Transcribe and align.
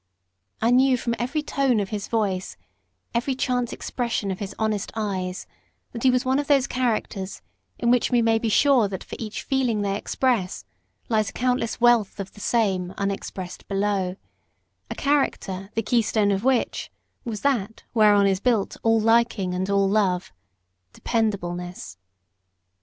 I 0.63 0.71
knew 0.71 0.97
from 0.97 1.13
every 1.19 1.43
tone 1.43 1.79
of 1.79 1.89
his 1.89 2.07
voice, 2.07 2.57
every 3.13 3.35
chance 3.35 3.71
expression 3.71 4.31
of 4.31 4.39
his 4.39 4.55
honest 4.57 4.91
eyes, 4.95 5.45
that 5.91 6.01
he 6.01 6.09
was 6.09 6.25
one 6.25 6.39
of 6.39 6.47
those 6.47 6.65
characters 6.65 7.43
in 7.77 7.91
which 7.91 8.09
we 8.09 8.19
may 8.19 8.39
be 8.39 8.49
sure 8.49 8.87
that 8.87 9.03
for 9.03 9.15
each 9.19 9.43
feeling 9.43 9.83
they 9.83 9.95
express 9.95 10.65
lies 11.07 11.29
a 11.29 11.33
countless 11.33 11.79
wealth 11.79 12.19
of 12.19 12.31
the 12.33 12.39
same, 12.41 12.95
unexpressed, 12.97 13.67
below; 13.67 14.15
a 14.89 14.95
character 14.95 15.69
the 15.75 15.83
keystone 15.83 16.31
of 16.31 16.43
which 16.43 16.91
was 17.23 17.41
that 17.41 17.83
whereon 17.93 18.25
is 18.25 18.39
built 18.39 18.77
all 18.81 18.99
liking 18.99 19.53
and 19.53 19.69
all 19.69 19.87
love 19.87 20.31
DEPENDABLENESS. 20.93 21.97